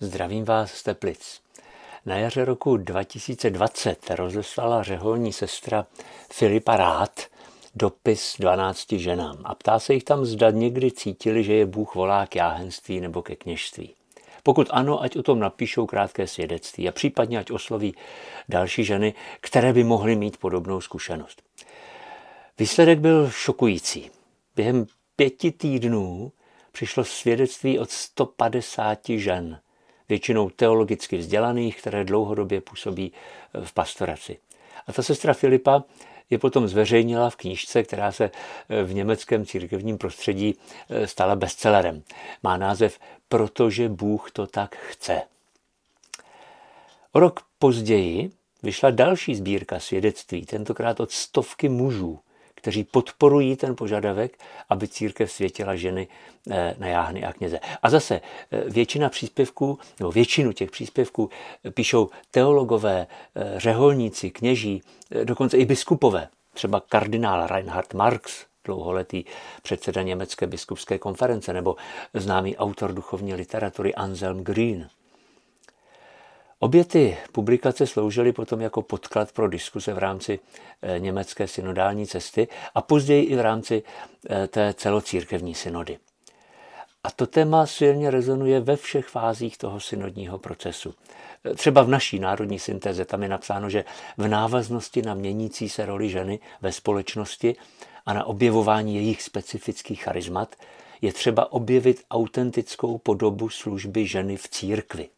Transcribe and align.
Zdravím 0.00 0.44
vás 0.44 0.72
z 0.72 0.82
Teplic. 0.82 1.40
Na 2.06 2.16
jaře 2.16 2.44
roku 2.44 2.76
2020 2.76 4.10
rozeslala 4.10 4.82
řeholní 4.82 5.32
sestra 5.32 5.86
Filipa 6.32 6.76
Rád 6.76 7.20
dopis 7.74 8.36
12 8.38 8.92
ženám 8.92 9.38
a 9.44 9.54
ptá 9.54 9.78
se 9.78 9.94
jich 9.94 10.04
tam, 10.04 10.24
zda 10.24 10.50
někdy 10.50 10.90
cítili, 10.90 11.44
že 11.44 11.54
je 11.54 11.66
Bůh 11.66 11.94
volá 11.94 12.26
k 12.26 12.36
jáhenství 12.36 13.00
nebo 13.00 13.22
ke 13.22 13.36
kněžství. 13.36 13.94
Pokud 14.42 14.68
ano, 14.70 15.02
ať 15.02 15.16
o 15.16 15.22
tom 15.22 15.40
napíšou 15.40 15.86
krátké 15.86 16.26
svědectví 16.26 16.88
a 16.88 16.92
případně 16.92 17.38
ať 17.38 17.50
osloví 17.50 17.94
další 18.48 18.84
ženy, 18.84 19.14
které 19.40 19.72
by 19.72 19.84
mohly 19.84 20.16
mít 20.16 20.36
podobnou 20.36 20.80
zkušenost. 20.80 21.42
Výsledek 22.58 22.98
byl 22.98 23.30
šokující. 23.30 24.10
Během 24.56 24.86
pěti 25.16 25.52
týdnů 25.52 26.32
přišlo 26.72 27.04
svědectví 27.04 27.78
od 27.78 27.90
150 27.90 28.98
žen, 29.08 29.60
většinou 30.08 30.50
teologicky 30.50 31.16
vzdělaných, 31.16 31.78
které 31.78 32.04
dlouhodobě 32.04 32.60
působí 32.60 33.12
v 33.64 33.72
pastoraci. 33.72 34.38
A 34.86 34.92
ta 34.92 35.02
sestra 35.02 35.34
Filipa 35.34 35.84
je 36.30 36.38
potom 36.38 36.68
zveřejnila 36.68 37.30
v 37.30 37.36
knížce, 37.36 37.82
která 37.82 38.12
se 38.12 38.30
v 38.84 38.94
německém 38.94 39.46
církevním 39.46 39.98
prostředí 39.98 40.54
stala 41.04 41.36
bestsellerem. 41.36 42.02
Má 42.42 42.56
název 42.56 42.98
Protože 43.28 43.88
Bůh 43.88 44.30
to 44.30 44.46
tak 44.46 44.76
chce. 44.76 45.22
O 47.12 47.20
rok 47.20 47.40
později 47.58 48.30
vyšla 48.62 48.90
další 48.90 49.34
sbírka 49.34 49.80
svědectví, 49.80 50.46
tentokrát 50.46 51.00
od 51.00 51.10
stovky 51.10 51.68
mužů, 51.68 52.20
kteří 52.66 52.84
podporují 52.84 53.56
ten 53.56 53.76
požadavek, 53.76 54.38
aby 54.68 54.88
církev 54.88 55.32
světila 55.32 55.76
ženy 55.76 56.08
eh, 56.50 56.74
na 56.78 56.86
jáhny 56.86 57.24
a 57.24 57.32
kněze. 57.32 57.60
A 57.82 57.90
zase 57.90 58.20
eh, 58.50 58.70
většina 58.70 59.08
příspěvků, 59.08 59.78
nebo 60.00 60.12
většinu 60.12 60.52
těch 60.52 60.70
příspěvků 60.70 61.30
eh, 61.64 61.70
píšou 61.70 62.10
teologové, 62.30 63.06
řeholníci, 63.56 64.30
kněží, 64.30 64.82
dokonce 65.24 65.56
i 65.56 65.64
biskupové. 65.64 66.28
Třeba 66.54 66.80
kardinál 66.80 67.46
Reinhard 67.46 67.94
Marx, 67.94 68.46
dlouholetý 68.64 69.24
předseda 69.62 70.02
Německé 70.02 70.46
biskupské 70.46 70.98
konference, 70.98 71.52
nebo 71.52 71.76
známý 72.14 72.56
autor 72.56 72.92
duchovní 72.92 73.34
literatury 73.34 73.94
Anselm 73.94 74.44
Green. 74.44 74.88
Obě 76.58 76.84
ty 76.84 77.16
publikace 77.32 77.86
sloužily 77.86 78.32
potom 78.32 78.60
jako 78.60 78.82
podklad 78.82 79.32
pro 79.32 79.48
diskuse 79.48 79.94
v 79.94 79.98
rámci 79.98 80.40
eh, 80.82 80.98
německé 80.98 81.48
synodální 81.48 82.06
cesty 82.06 82.48
a 82.74 82.82
později 82.82 83.24
i 83.24 83.36
v 83.36 83.40
rámci 83.40 83.82
eh, 84.30 84.46
té 84.46 84.74
celocírkevní 84.74 85.54
synody. 85.54 85.98
A 87.04 87.10
to 87.10 87.26
téma 87.26 87.66
silně 87.66 88.10
rezonuje 88.10 88.60
ve 88.60 88.76
všech 88.76 89.06
fázích 89.06 89.58
toho 89.58 89.80
synodního 89.80 90.38
procesu. 90.38 90.94
Eh, 91.44 91.54
třeba 91.54 91.82
v 91.82 91.88
naší 91.88 92.18
národní 92.18 92.58
syntéze 92.58 93.04
tam 93.04 93.22
je 93.22 93.28
napsáno, 93.28 93.70
že 93.70 93.84
v 94.16 94.28
návaznosti 94.28 95.02
na 95.02 95.14
měnící 95.14 95.68
se 95.68 95.86
roli 95.86 96.08
ženy 96.08 96.38
ve 96.60 96.72
společnosti 96.72 97.56
a 98.06 98.12
na 98.12 98.24
objevování 98.24 98.94
jejich 98.94 99.22
specifických 99.22 100.02
charizmat 100.02 100.56
je 101.02 101.12
třeba 101.12 101.52
objevit 101.52 102.02
autentickou 102.10 102.98
podobu 102.98 103.48
služby 103.48 104.06
ženy 104.06 104.36
v 104.36 104.48
církvi. 104.48 105.08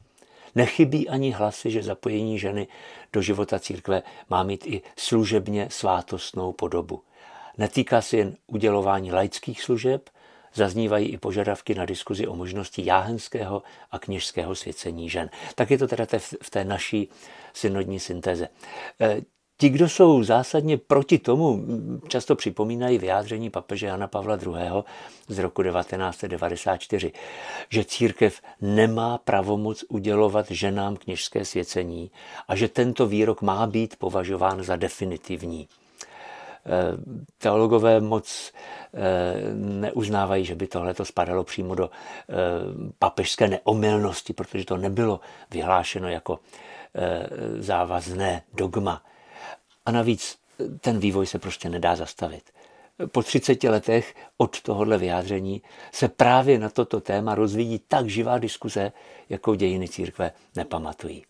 Nechybí 0.58 1.08
ani 1.08 1.30
hlasy, 1.30 1.70
že 1.70 1.82
zapojení 1.82 2.38
ženy 2.38 2.68
do 3.12 3.22
života 3.22 3.58
církve 3.58 4.02
má 4.30 4.42
mít 4.42 4.66
i 4.66 4.82
služebně 4.96 5.68
svátostnou 5.70 6.52
podobu. 6.52 7.02
Netýká 7.58 8.00
se 8.00 8.16
jen 8.16 8.36
udělování 8.46 9.12
laických 9.12 9.62
služeb, 9.62 10.10
zaznívají 10.54 11.08
i 11.08 11.18
požadavky 11.18 11.74
na 11.74 11.84
diskuzi 11.84 12.26
o 12.26 12.36
možnosti 12.36 12.86
jáhenského 12.86 13.62
a 13.90 13.98
kněžského 13.98 14.54
svěcení 14.54 15.10
žen. 15.10 15.30
Tak 15.54 15.70
je 15.70 15.78
to 15.78 15.88
teda 15.88 16.06
v 16.42 16.50
té 16.50 16.64
naší 16.64 17.08
synodní 17.52 18.00
syntéze. 18.00 18.48
Ti, 19.60 19.68
kdo 19.68 19.88
jsou 19.88 20.22
zásadně 20.22 20.78
proti 20.78 21.18
tomu, 21.18 21.64
často 22.08 22.36
připomínají 22.36 22.98
vyjádření 22.98 23.50
papeže 23.50 23.86
Jana 23.86 24.08
Pavla 24.08 24.38
II. 24.42 24.82
z 25.28 25.38
roku 25.38 25.62
1994, 25.62 27.12
že 27.68 27.84
církev 27.84 28.40
nemá 28.60 29.18
pravomoc 29.18 29.84
udělovat 29.88 30.50
ženám 30.50 30.96
kněžské 30.96 31.44
svěcení 31.44 32.10
a 32.48 32.56
že 32.56 32.68
tento 32.68 33.06
výrok 33.06 33.42
má 33.42 33.66
být 33.66 33.96
považován 33.96 34.62
za 34.62 34.76
definitivní. 34.76 35.68
Eh, 36.66 36.96
teologové 37.38 38.00
moc 38.00 38.52
eh, 38.94 39.00
neuznávají, 39.54 40.44
že 40.44 40.54
by 40.54 40.66
tohle 40.66 40.94
to 40.94 41.04
spadalo 41.04 41.44
přímo 41.44 41.74
do 41.74 41.90
eh, 41.90 42.34
papežské 42.98 43.48
neomylnosti, 43.48 44.32
protože 44.32 44.64
to 44.64 44.76
nebylo 44.76 45.20
vyhlášeno 45.50 46.08
jako 46.08 46.38
závazné 47.58 48.42
dogma 48.54 49.02
a 49.88 49.90
navíc 49.90 50.38
ten 50.80 50.98
vývoj 50.98 51.26
se 51.26 51.38
prostě 51.38 51.68
nedá 51.68 51.96
zastavit. 51.96 52.50
Po 53.12 53.22
30 53.22 53.64
letech 53.64 54.14
od 54.36 54.60
tohohle 54.62 54.98
vyjádření 54.98 55.62
se 55.92 56.08
právě 56.08 56.58
na 56.58 56.68
toto 56.68 57.00
téma 57.00 57.34
rozvíjí 57.34 57.80
tak 57.88 58.08
živá 58.08 58.38
diskuze, 58.38 58.92
jakou 59.28 59.54
dějiny 59.54 59.88
církve 59.88 60.32
nepamatují. 60.56 61.24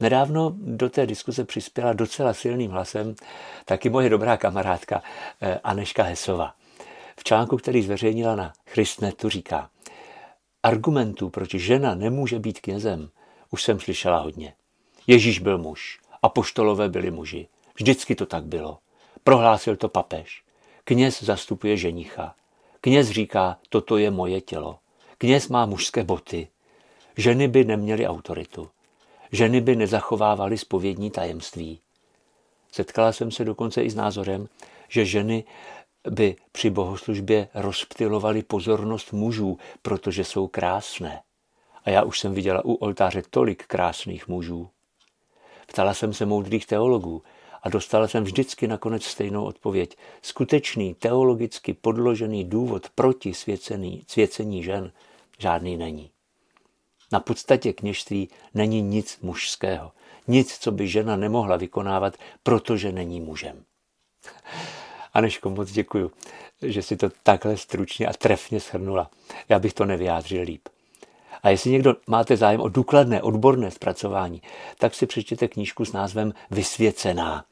Nedávno 0.00 0.52
do 0.56 0.90
té 0.90 1.06
diskuze 1.06 1.44
přispěla 1.44 1.92
docela 1.92 2.34
silným 2.34 2.70
hlasem 2.70 3.14
taky 3.64 3.90
moje 3.90 4.08
dobrá 4.08 4.36
kamarádka 4.36 5.02
eh, 5.40 5.60
Aneška 5.64 6.02
Hesova. 6.02 6.54
V 7.16 7.24
článku, 7.24 7.56
který 7.56 7.82
zveřejnila 7.82 8.36
na 8.36 8.52
Christnetu, 8.66 9.28
říká 9.28 9.70
Argumentů, 10.62 11.30
proč 11.30 11.50
žena 11.50 11.94
nemůže 11.94 12.38
být 12.38 12.60
knězem, 12.60 13.08
už 13.50 13.62
jsem 13.62 13.80
slyšela 13.80 14.18
hodně. 14.18 14.54
Ježíš 15.06 15.38
byl 15.38 15.58
muž. 15.58 16.00
Apoštolové 16.28 16.88
byli 16.88 17.10
muži. 17.10 17.48
Vždycky 17.74 18.14
to 18.14 18.26
tak 18.26 18.44
bylo. 18.44 18.78
Prohlásil 19.24 19.76
to 19.76 19.88
papež. 19.88 20.42
Kněz 20.84 21.22
zastupuje 21.22 21.76
ženicha. 21.76 22.34
Kněz 22.80 23.08
říká, 23.08 23.58
toto 23.68 23.96
je 23.96 24.10
moje 24.10 24.40
tělo. 24.40 24.78
Kněz 25.18 25.48
má 25.48 25.66
mužské 25.66 26.04
boty. 26.04 26.48
Ženy 27.16 27.48
by 27.48 27.64
neměly 27.64 28.06
autoritu. 28.06 28.68
Ženy 29.32 29.60
by 29.60 29.76
nezachovávaly 29.76 30.58
spovědní 30.58 31.10
tajemství. 31.10 31.80
Setkala 32.72 33.12
jsem 33.12 33.30
se 33.30 33.44
dokonce 33.44 33.82
i 33.82 33.90
s 33.90 33.94
názorem, 33.94 34.48
že 34.88 35.04
ženy 35.04 35.44
by 36.10 36.36
při 36.52 36.70
bohoslužbě 36.70 37.48
rozptilovaly 37.54 38.42
pozornost 38.42 39.12
mužů, 39.12 39.58
protože 39.82 40.24
jsou 40.24 40.46
krásné. 40.48 41.22
A 41.84 41.90
já 41.90 42.02
už 42.02 42.20
jsem 42.20 42.34
viděla 42.34 42.64
u 42.64 42.72
oltáře 42.72 43.22
tolik 43.30 43.66
krásných 43.66 44.28
mužů. 44.28 44.70
Ptala 45.68 45.94
jsem 45.94 46.12
se 46.14 46.26
moudrých 46.26 46.66
teologů 46.66 47.22
a 47.62 47.68
dostala 47.68 48.08
jsem 48.08 48.24
vždycky 48.24 48.68
nakonec 48.68 49.04
stejnou 49.04 49.44
odpověď. 49.44 49.96
Skutečný 50.22 50.94
teologicky 50.94 51.74
podložený 51.74 52.44
důvod 52.44 52.90
proti 52.94 53.34
svěcení, 53.34 54.04
svěcení 54.06 54.62
žen 54.62 54.92
žádný 55.38 55.76
není. 55.76 56.10
Na 57.12 57.20
podstatě 57.20 57.72
kněžství 57.72 58.28
není 58.54 58.82
nic 58.82 59.18
mužského. 59.22 59.92
Nic, 60.28 60.58
co 60.58 60.72
by 60.72 60.88
žena 60.88 61.16
nemohla 61.16 61.56
vykonávat, 61.56 62.16
protože 62.42 62.92
není 62.92 63.20
mužem. 63.20 63.64
Aneško, 65.14 65.50
moc 65.50 65.70
děkuju, 65.70 66.12
že 66.62 66.82
si 66.82 66.96
to 66.96 67.10
takhle 67.22 67.56
stručně 67.56 68.06
a 68.06 68.12
trefně 68.12 68.60
shrnula. 68.60 69.10
Já 69.48 69.58
bych 69.58 69.72
to 69.72 69.84
nevyjádřil 69.84 70.42
líp. 70.42 70.68
A 71.42 71.50
jestli 71.50 71.70
někdo 71.70 71.96
máte 72.06 72.36
zájem 72.36 72.60
o 72.60 72.68
důkladné 72.68 73.22
odborné 73.22 73.70
zpracování, 73.70 74.42
tak 74.78 74.94
si 74.94 75.06
přečtěte 75.06 75.48
knížku 75.48 75.84
s 75.84 75.92
názvem 75.92 76.34
Vysvěcená, 76.50 77.44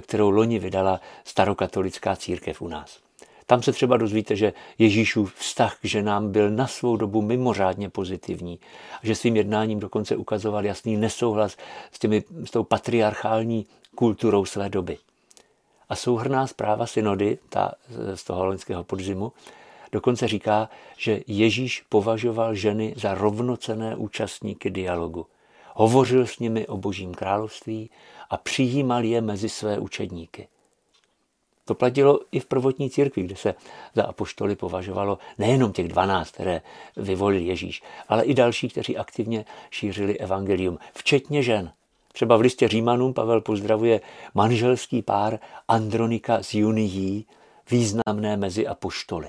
kterou 0.00 0.30
loni 0.30 0.58
vydala 0.58 1.00
starokatolická 1.24 2.16
církev 2.16 2.62
u 2.62 2.68
nás. 2.68 2.98
Tam 3.46 3.62
se 3.62 3.72
třeba 3.72 3.96
dozvíte, 3.96 4.36
že 4.36 4.52
Ježíšův 4.78 5.34
vztah 5.34 5.78
k 5.80 5.84
ženám 5.84 6.32
byl 6.32 6.50
na 6.50 6.66
svou 6.66 6.96
dobu 6.96 7.22
mimořádně 7.22 7.90
pozitivní 7.90 8.60
a 9.02 9.06
že 9.06 9.14
svým 9.14 9.36
jednáním 9.36 9.80
dokonce 9.80 10.16
ukazoval 10.16 10.64
jasný 10.64 10.96
nesouhlas 10.96 11.56
s, 11.92 11.98
těmi, 11.98 12.24
s 12.44 12.50
tou 12.50 12.64
patriarchální 12.64 13.66
kulturou 13.94 14.44
své 14.44 14.68
doby. 14.68 14.98
A 15.88 15.96
souhrná 15.96 16.46
zpráva 16.46 16.86
synody, 16.86 17.38
ta 17.48 17.72
z 18.14 18.24
toho 18.24 18.44
loňského 18.44 18.84
podzimu, 18.84 19.32
Dokonce 19.92 20.28
říká, 20.28 20.68
že 20.96 21.20
Ježíš 21.26 21.84
považoval 21.88 22.54
ženy 22.54 22.94
za 22.96 23.14
rovnocené 23.14 23.96
účastníky 23.96 24.70
dialogu. 24.70 25.26
Hovořil 25.74 26.26
s 26.26 26.38
nimi 26.38 26.66
o 26.66 26.76
božím 26.76 27.14
království 27.14 27.90
a 28.30 28.36
přijímal 28.36 29.04
je 29.04 29.20
mezi 29.20 29.48
své 29.48 29.78
učedníky. 29.78 30.48
To 31.64 31.74
platilo 31.74 32.20
i 32.32 32.40
v 32.40 32.46
prvotní 32.46 32.90
církvi, 32.90 33.22
kde 33.22 33.36
se 33.36 33.54
za 33.94 34.04
apoštoly 34.04 34.56
považovalo 34.56 35.18
nejenom 35.38 35.72
těch 35.72 35.88
dvanáct, 35.88 36.30
které 36.30 36.62
vyvolil 36.96 37.40
Ježíš, 37.40 37.82
ale 38.08 38.24
i 38.24 38.34
další, 38.34 38.68
kteří 38.68 38.96
aktivně 38.96 39.44
šířili 39.70 40.18
evangelium, 40.18 40.78
včetně 40.94 41.42
žen. 41.42 41.72
Třeba 42.12 42.36
v 42.36 42.40
listě 42.40 42.68
Římanům 42.68 43.14
Pavel 43.14 43.40
pozdravuje 43.40 44.00
manželský 44.34 45.02
pár 45.02 45.38
Andronika 45.68 46.42
z 46.42 46.54
Junií, 46.54 47.26
významné 47.70 48.36
mezi 48.36 48.66
apoštoly. 48.66 49.28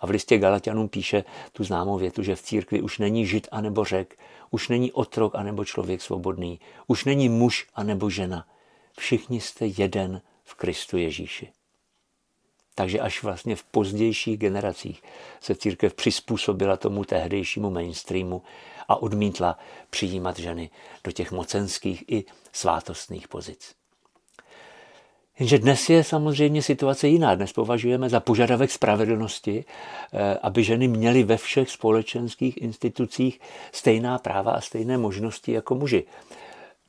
A 0.00 0.06
v 0.06 0.10
listě 0.10 0.38
Galatianům 0.38 0.88
píše 0.88 1.24
tu 1.52 1.64
známou 1.64 1.98
větu, 1.98 2.22
že 2.22 2.36
v 2.36 2.42
církvi 2.42 2.82
už 2.82 2.98
není 2.98 3.26
žid 3.26 3.48
anebo 3.50 3.84
řek, 3.84 4.18
už 4.50 4.68
není 4.68 4.92
otrok 4.92 5.34
anebo 5.34 5.64
člověk 5.64 6.02
svobodný, 6.02 6.60
už 6.86 7.04
není 7.04 7.28
muž 7.28 7.66
anebo 7.74 8.10
žena. 8.10 8.46
Všichni 8.98 9.40
jste 9.40 9.66
jeden 9.66 10.22
v 10.44 10.54
Kristu 10.54 10.96
Ježíši. 10.96 11.52
Takže 12.74 13.00
až 13.00 13.22
vlastně 13.22 13.56
v 13.56 13.64
pozdějších 13.64 14.38
generacích 14.38 15.02
se 15.40 15.54
církev 15.54 15.94
přizpůsobila 15.94 16.76
tomu 16.76 17.04
tehdejšímu 17.04 17.70
mainstreamu 17.70 18.42
a 18.88 19.02
odmítla 19.02 19.58
přijímat 19.90 20.38
ženy 20.38 20.70
do 21.04 21.12
těch 21.12 21.32
mocenských 21.32 22.04
i 22.08 22.24
svátostných 22.52 23.28
pozic. 23.28 23.74
Jenže 25.38 25.58
dnes 25.58 25.90
je 25.90 26.04
samozřejmě 26.04 26.62
situace 26.62 27.08
jiná. 27.08 27.34
Dnes 27.34 27.52
považujeme 27.52 28.08
za 28.08 28.20
požadavek 28.20 28.70
spravedlnosti, 28.70 29.64
eh, 29.64 30.38
aby 30.42 30.64
ženy 30.64 30.88
měly 30.88 31.22
ve 31.22 31.36
všech 31.36 31.70
společenských 31.70 32.62
institucích 32.62 33.40
stejná 33.72 34.18
práva 34.18 34.52
a 34.52 34.60
stejné 34.60 34.98
možnosti 34.98 35.52
jako 35.52 35.74
muži. 35.74 36.06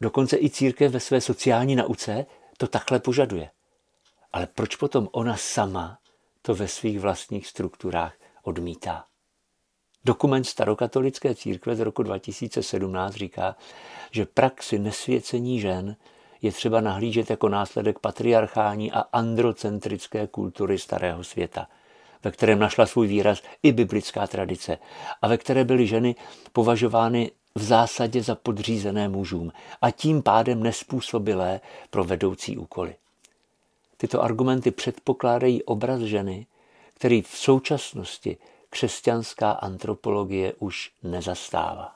Dokonce 0.01 0.37
i 0.37 0.49
církev 0.49 0.91
ve 0.91 0.99
své 0.99 1.21
sociální 1.21 1.75
nauce 1.75 2.25
to 2.57 2.67
takhle 2.67 2.99
požaduje. 2.99 3.49
Ale 4.33 4.47
proč 4.47 4.75
potom 4.75 5.09
ona 5.11 5.37
sama 5.37 5.99
to 6.41 6.55
ve 6.55 6.67
svých 6.67 6.99
vlastních 6.99 7.47
strukturách 7.47 8.13
odmítá? 8.43 9.05
Dokument 10.05 10.43
starokatolické 10.43 11.35
církve 11.35 11.75
z 11.75 11.79
roku 11.79 12.03
2017 12.03 13.15
říká, 13.15 13.55
že 14.11 14.25
praxi 14.25 14.79
nesvěcení 14.79 15.59
žen 15.59 15.95
je 16.41 16.51
třeba 16.51 16.81
nahlížet 16.81 17.29
jako 17.29 17.49
následek 17.49 17.99
patriarchální 17.99 18.91
a 18.91 18.99
androcentrické 18.99 20.27
kultury 20.27 20.79
starého 20.79 21.23
světa, 21.23 21.67
ve 22.23 22.31
kterém 22.31 22.59
našla 22.59 22.85
svůj 22.85 23.07
výraz 23.07 23.41
i 23.63 23.71
biblická 23.71 24.27
tradice 24.27 24.77
a 25.21 25.27
ve 25.27 25.37
které 25.37 25.63
byly 25.63 25.87
ženy 25.87 26.15
považovány 26.53 27.31
v 27.55 27.63
zásadě 27.63 28.23
za 28.23 28.35
podřízené 28.35 29.09
mužům 29.09 29.51
a 29.81 29.91
tím 29.91 30.21
pádem 30.21 30.63
nespůsobilé 30.63 31.61
pro 31.89 32.03
vedoucí 32.03 32.57
úkoly. 32.57 32.95
Tyto 33.97 34.23
argumenty 34.23 34.71
předpokládají 34.71 35.63
obraz 35.63 36.01
ženy, 36.01 36.47
který 36.93 37.21
v 37.21 37.27
současnosti 37.27 38.37
křesťanská 38.69 39.51
antropologie 39.51 40.53
už 40.59 40.91
nezastává. 41.03 41.95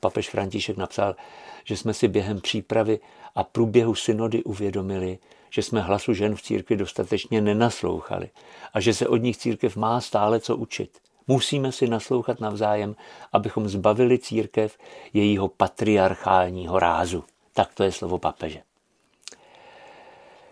Papež 0.00 0.30
František 0.30 0.76
napsal, 0.76 1.16
že 1.64 1.76
jsme 1.76 1.94
si 1.94 2.08
během 2.08 2.40
přípravy 2.40 3.00
a 3.34 3.44
průběhu 3.44 3.94
synody 3.94 4.44
uvědomili, 4.44 5.18
že 5.50 5.62
jsme 5.62 5.80
hlasu 5.80 6.14
žen 6.14 6.34
v 6.36 6.42
církvi 6.42 6.76
dostatečně 6.76 7.40
nenaslouchali 7.40 8.30
a 8.74 8.80
že 8.80 8.94
se 8.94 9.08
od 9.08 9.16
nich 9.16 9.36
církev 9.36 9.76
má 9.76 10.00
stále 10.00 10.40
co 10.40 10.56
učit. 10.56 10.98
Musíme 11.26 11.72
si 11.72 11.88
naslouchat 11.88 12.40
navzájem, 12.40 12.96
abychom 13.32 13.68
zbavili 13.68 14.18
církev 14.18 14.78
jejího 15.12 15.48
patriarchálního 15.48 16.78
rázu. 16.78 17.24
Tak 17.52 17.74
to 17.74 17.82
je 17.82 17.92
slovo 17.92 18.18
papeže. 18.18 18.62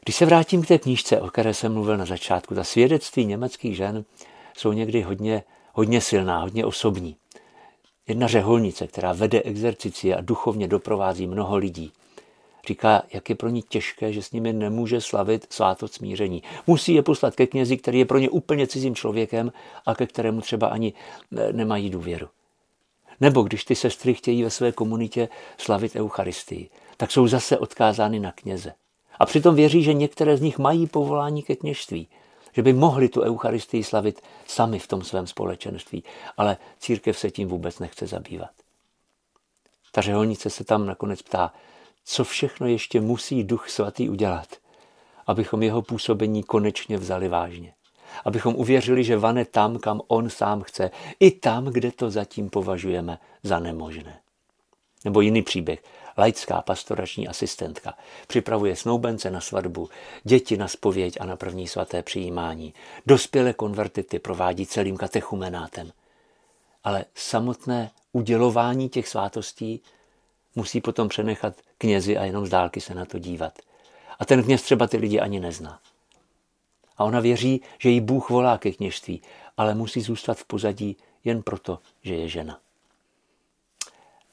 Když 0.04 0.16
se 0.16 0.26
vrátím 0.26 0.62
k 0.62 0.66
té 0.66 0.78
knížce, 0.78 1.20
o 1.20 1.28
které 1.28 1.54
jsem 1.54 1.72
mluvil 1.72 1.96
na 1.96 2.04
začátku, 2.04 2.54
ta 2.54 2.64
svědectví 2.64 3.24
německých 3.24 3.76
žen 3.76 4.04
jsou 4.56 4.72
někdy 4.72 5.02
hodně, 5.02 5.42
hodně 5.72 6.00
silná, 6.00 6.38
hodně 6.38 6.64
osobní. 6.64 7.16
Jedna 8.08 8.26
řeholnice, 8.26 8.86
která 8.86 9.12
vede 9.12 9.42
exercici 9.42 10.14
a 10.14 10.20
duchovně 10.20 10.68
doprovází 10.68 11.26
mnoho 11.26 11.56
lidí, 11.56 11.92
říká, 12.68 13.02
jak 13.12 13.28
je 13.28 13.34
pro 13.34 13.48
ní 13.48 13.62
těžké, 13.62 14.12
že 14.12 14.22
s 14.22 14.32
nimi 14.32 14.52
nemůže 14.52 15.00
slavit 15.00 15.46
svátost 15.50 15.94
smíření. 15.94 16.42
Musí 16.66 16.94
je 16.94 17.02
poslat 17.02 17.34
ke 17.34 17.46
knězi, 17.46 17.76
který 17.76 17.98
je 17.98 18.04
pro 18.04 18.18
ně 18.18 18.30
úplně 18.30 18.66
cizím 18.66 18.94
člověkem 18.94 19.52
a 19.86 19.94
ke 19.94 20.06
kterému 20.06 20.40
třeba 20.40 20.66
ani 20.66 20.92
nemají 21.52 21.90
důvěru. 21.90 22.28
Nebo 23.20 23.42
když 23.42 23.64
ty 23.64 23.74
sestry 23.74 24.14
chtějí 24.14 24.42
ve 24.42 24.50
své 24.50 24.72
komunitě 24.72 25.28
slavit 25.58 25.96
Eucharistii, 25.96 26.68
tak 26.96 27.10
jsou 27.10 27.26
zase 27.26 27.58
odkázány 27.58 28.20
na 28.20 28.32
kněze. 28.32 28.72
A 29.18 29.26
přitom 29.26 29.54
věří, 29.54 29.82
že 29.82 29.94
některé 29.94 30.36
z 30.36 30.40
nich 30.40 30.58
mají 30.58 30.86
povolání 30.86 31.42
ke 31.42 31.56
kněžství 31.56 32.08
že 32.58 32.62
by 32.62 32.72
mohli 32.72 33.08
tu 33.08 33.22
Eucharistii 33.22 33.84
slavit 33.84 34.20
sami 34.46 34.78
v 34.78 34.86
tom 34.86 35.02
svém 35.02 35.26
společenství, 35.26 36.04
ale 36.36 36.56
církev 36.78 37.18
se 37.18 37.30
tím 37.30 37.48
vůbec 37.48 37.78
nechce 37.78 38.06
zabývat. 38.06 38.50
Ta 39.92 40.00
řeholnice 40.00 40.50
se 40.50 40.64
tam 40.64 40.86
nakonec 40.86 41.22
ptá, 41.22 41.52
co 42.04 42.24
všechno 42.24 42.66
ještě 42.66 43.00
musí 43.00 43.44
Duch 43.44 43.70
Svatý 43.70 44.08
udělat, 44.08 44.48
abychom 45.26 45.62
jeho 45.62 45.82
působení 45.82 46.42
konečně 46.42 46.98
vzali 46.98 47.28
vážně. 47.28 47.74
Abychom 48.24 48.54
uvěřili, 48.54 49.04
že 49.04 49.18
vane 49.18 49.44
tam, 49.44 49.78
kam 49.78 50.00
on 50.08 50.30
sám 50.30 50.62
chce, 50.62 50.90
i 51.20 51.30
tam, 51.30 51.64
kde 51.64 51.92
to 51.92 52.10
zatím 52.10 52.50
považujeme 52.50 53.18
za 53.42 53.58
nemožné. 53.58 54.20
Nebo 55.04 55.20
jiný 55.20 55.42
příběh 55.42 55.82
laická 56.18 56.62
pastorační 56.62 57.28
asistentka. 57.28 57.94
Připravuje 58.26 58.76
snoubence 58.76 59.30
na 59.30 59.40
svatbu, 59.40 59.88
děti 60.24 60.56
na 60.56 60.68
spověď 60.68 61.14
a 61.20 61.26
na 61.26 61.36
první 61.36 61.68
svaté 61.68 62.02
přijímání. 62.02 62.74
Dospělé 63.06 63.52
konvertity 63.52 64.18
provádí 64.18 64.66
celým 64.66 64.96
katechumenátem. 64.96 65.92
Ale 66.84 67.04
samotné 67.14 67.90
udělování 68.12 68.88
těch 68.88 69.08
svátostí 69.08 69.82
musí 70.54 70.80
potom 70.80 71.08
přenechat 71.08 71.54
knězi 71.78 72.18
a 72.18 72.24
jenom 72.24 72.46
z 72.46 72.50
dálky 72.50 72.80
se 72.80 72.94
na 72.94 73.04
to 73.04 73.18
dívat. 73.18 73.58
A 74.18 74.24
ten 74.24 74.42
kněz 74.42 74.62
třeba 74.62 74.86
ty 74.86 74.96
lidi 74.96 75.20
ani 75.20 75.40
nezná. 75.40 75.80
A 76.96 77.04
ona 77.04 77.20
věří, 77.20 77.62
že 77.78 77.90
jí 77.90 78.00
Bůh 78.00 78.30
volá 78.30 78.58
ke 78.58 78.70
kněžství, 78.70 79.22
ale 79.56 79.74
musí 79.74 80.00
zůstat 80.00 80.38
v 80.38 80.44
pozadí 80.44 80.96
jen 81.24 81.42
proto, 81.42 81.78
že 82.02 82.14
je 82.14 82.28
žena. 82.28 82.60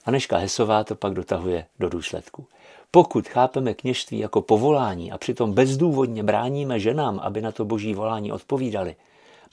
Aneška 0.05 0.37
Hesová 0.37 0.83
to 0.83 0.95
pak 0.95 1.13
dotahuje 1.13 1.65
do 1.79 1.89
důsledku. 1.89 2.47
Pokud 2.91 3.27
chápeme 3.27 3.73
kněžství 3.73 4.19
jako 4.19 4.41
povolání 4.41 5.11
a 5.11 5.17
přitom 5.17 5.53
bezdůvodně 5.53 6.23
bráníme 6.23 6.79
ženám, 6.79 7.19
aby 7.19 7.41
na 7.41 7.51
to 7.51 7.65
boží 7.65 7.93
volání 7.93 8.31
odpovídali, 8.31 8.95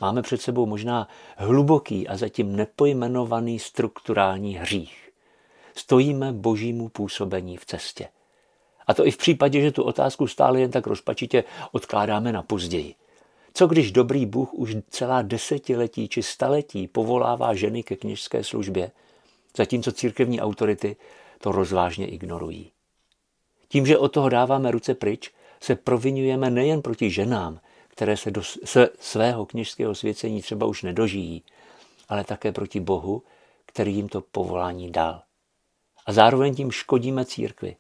máme 0.01 0.23
před 0.23 0.43
sebou 0.43 0.67
možná 0.67 1.09
hluboký 1.37 2.09
a 2.09 2.17
zatím 2.17 2.57
nepojmenovaný 2.57 3.59
strukturální 3.59 4.55
hřích. 4.55 5.11
Stojíme 5.75 6.33
božímu 6.33 6.89
působení 6.89 7.57
v 7.57 7.65
cestě. 7.65 8.09
A 8.87 8.95
to 8.95 9.07
i 9.07 9.11
v 9.11 9.17
případě, 9.17 9.61
že 9.61 9.73
tu 9.73 9.83
otázku 9.83 10.27
stále 10.27 10.61
jen 10.61 10.71
tak 10.71 10.87
rozpačitě 10.87 11.45
odkládáme 11.73 12.33
na 12.33 12.43
později. 12.43 12.95
Co 13.55 13.67
když 13.67 13.93
dobrý 13.93 14.27
Bůh 14.27 14.55
už 14.55 14.77
celá 14.89 15.23
desetiletí 15.23 16.09
či 16.09 16.23
staletí 16.23 16.89
povolává 16.89 17.55
ženy 17.55 17.83
ke 17.83 17.97
kněžské 17.97 18.45
službě 18.45 18.91
zatímco 19.57 19.93
církevní 19.93 20.41
autority 20.41 20.97
to 21.39 21.53
rozvážně 21.53 22.07
ignorují. 22.07 22.73
Tím, 23.69 23.87
že 23.87 23.99
od 23.99 24.09
toho 24.09 24.29
dáváme 24.29 24.71
ruce 24.71 24.95
pryč, 24.95 25.31
se 25.61 25.77
provinujeme 25.77 26.51
nejen 26.51 26.83
proti 26.83 27.11
ženám, 27.11 27.61
které 27.89 28.17
se 28.17 28.31
do 28.31 28.43
se 28.65 28.89
svého 29.01 29.47
kněžského 29.47 29.95
svěcení 29.95 30.43
třeba 30.43 30.67
už 30.67 30.83
nedožijí, 30.83 31.43
ale 32.09 32.25
také 32.25 32.53
proti 32.53 32.81
Bohu, 32.81 33.23
který 33.67 33.95
jim 33.95 34.09
to 34.09 34.21
povolání 34.21 34.93
dal. 34.93 35.23
A 36.07 36.13
zároveň 36.13 36.55
tím 36.55 36.71
škodíme 36.71 37.25
církvi, 37.25 37.77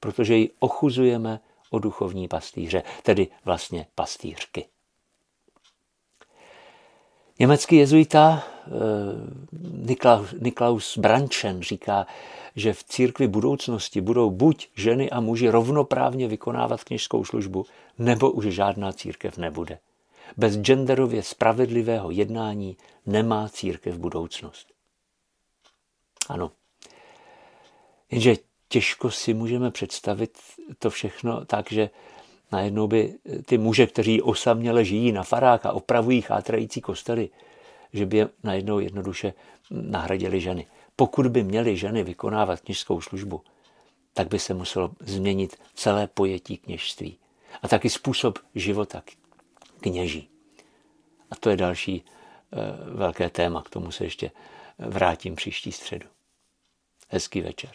protože 0.00 0.36
ji 0.36 0.50
ochuzujeme 0.58 1.40
o 1.70 1.78
duchovní 1.78 2.28
pastýře, 2.28 2.82
tedy 3.02 3.28
vlastně 3.44 3.86
pastýřky. 3.94 4.66
Německý 7.38 7.76
jezuita 7.76 8.44
eh, 8.68 10.30
Niklaus 10.40 10.98
Branchen 10.98 11.62
říká, 11.62 12.06
že 12.56 12.72
v 12.72 12.84
církvi 12.84 13.28
budoucnosti 13.28 14.00
budou 14.00 14.30
buď 14.30 14.68
ženy 14.76 15.10
a 15.10 15.20
muži 15.20 15.48
rovnoprávně 15.48 16.28
vykonávat 16.28 16.84
kněžskou 16.84 17.24
službu, 17.24 17.66
nebo 17.98 18.30
už 18.30 18.44
žádná 18.44 18.92
církev 18.92 19.38
nebude. 19.38 19.78
Bez 20.36 20.58
genderově 20.58 21.22
spravedlivého 21.22 22.10
jednání 22.10 22.76
nemá 23.06 23.48
církev 23.48 23.98
budoucnost. 23.98 24.66
Ano. 26.28 26.50
Jenže 28.10 28.36
těžko 28.68 29.10
si 29.10 29.34
můžeme 29.34 29.70
představit 29.70 30.38
to 30.78 30.90
všechno 30.90 31.44
tak, 31.44 31.72
že 31.72 31.90
Najednou 32.52 32.86
by 32.86 33.14
ty 33.46 33.58
muže, 33.58 33.86
kteří 33.86 34.22
osaměle 34.22 34.84
žijí 34.84 35.12
na 35.12 35.22
farách 35.22 35.66
a 35.66 35.72
opravují 35.72 36.22
chátrající 36.22 36.80
kostely, 36.80 37.30
že 37.92 38.06
by 38.06 38.16
je 38.16 38.28
najednou 38.42 38.78
jednoduše 38.78 39.32
nahradili 39.70 40.40
ženy. 40.40 40.66
Pokud 40.96 41.26
by 41.26 41.42
měly 41.42 41.76
ženy 41.76 42.02
vykonávat 42.02 42.60
kněžskou 42.60 43.00
službu, 43.00 43.42
tak 44.14 44.28
by 44.28 44.38
se 44.38 44.54
muselo 44.54 44.90
změnit 45.00 45.56
celé 45.74 46.06
pojetí 46.06 46.56
kněžství 46.56 47.18
a 47.62 47.68
taky 47.68 47.90
způsob 47.90 48.38
života 48.54 49.02
kněží. 49.80 50.30
A 51.30 51.36
to 51.36 51.50
je 51.50 51.56
další 51.56 52.04
eh, 52.04 52.56
velké 52.94 53.30
téma, 53.30 53.62
k 53.62 53.70
tomu 53.70 53.90
se 53.90 54.04
ještě 54.04 54.30
vrátím 54.78 55.34
příští 55.34 55.72
středu. 55.72 56.08
Hezký 57.08 57.40
večer. 57.40 57.70